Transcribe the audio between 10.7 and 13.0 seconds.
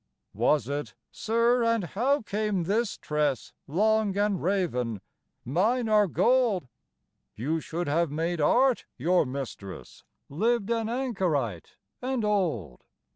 an anchorite and old!